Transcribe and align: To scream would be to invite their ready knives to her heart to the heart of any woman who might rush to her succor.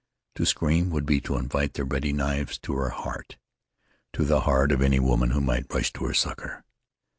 To 0.33 0.47
scream 0.47 0.89
would 0.89 1.05
be 1.05 1.21
to 1.21 1.37
invite 1.37 1.75
their 1.75 1.85
ready 1.85 2.11
knives 2.11 2.57
to 2.63 2.73
her 2.73 2.89
heart 2.89 3.37
to 4.13 4.25
the 4.25 4.39
heart 4.39 4.71
of 4.71 4.81
any 4.81 4.99
woman 4.99 5.29
who 5.29 5.41
might 5.41 5.71
rush 5.71 5.93
to 5.93 6.05
her 6.05 6.13
succor. 6.15 6.63